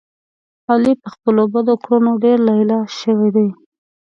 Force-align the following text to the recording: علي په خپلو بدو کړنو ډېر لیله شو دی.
علي 0.71 0.93
په 1.01 1.07
خپلو 1.13 1.41
بدو 1.53 1.73
کړنو 1.83 2.11
ډېر 2.23 2.37
لیله 2.49 2.79
شو 2.97 3.17
دی. 3.35 3.47